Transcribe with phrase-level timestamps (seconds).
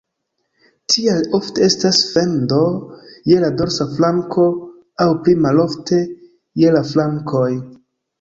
[0.91, 2.61] Tial ofte estas fendo
[3.31, 4.47] je la dorsa flanko
[5.05, 6.01] aŭ pli malofte
[6.63, 7.51] je la flankoj.